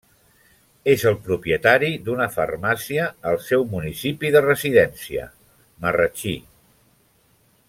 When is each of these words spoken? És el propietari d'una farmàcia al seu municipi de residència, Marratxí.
És 0.93 1.03
el 1.09 1.17
propietari 1.27 1.91
d'una 2.07 2.27
farmàcia 2.37 3.05
al 3.33 3.39
seu 3.51 3.69
municipi 3.77 4.35
de 4.37 4.45
residència, 4.49 5.31
Marratxí. 5.85 6.39